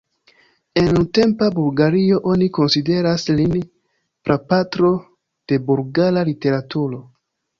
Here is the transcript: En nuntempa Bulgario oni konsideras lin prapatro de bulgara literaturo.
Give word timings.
En 0.81 0.87
nuntempa 0.93 1.49
Bulgario 1.57 2.17
oni 2.31 2.47
konsideras 2.59 3.27
lin 3.41 3.53
prapatro 4.29 4.91
de 5.51 5.63
bulgara 5.71 6.27
literaturo. 6.33 6.99